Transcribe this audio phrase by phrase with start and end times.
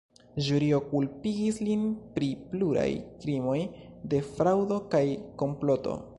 [0.45, 1.83] Ĵurio kulpigis lin
[2.17, 2.89] pri pluraj
[3.21, 3.57] krimoj
[4.15, 5.05] de fraŭdo kaj
[5.45, 5.99] komploto.